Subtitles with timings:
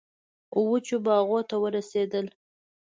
[0.69, 2.25] وچو باغونو ته ورسېدل.